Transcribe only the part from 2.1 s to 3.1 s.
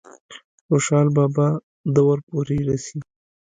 پورې رسي۔